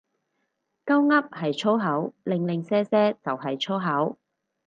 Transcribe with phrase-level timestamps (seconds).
[0.87, 4.17] 鳩噏係粗口，零零舍舍就係粗口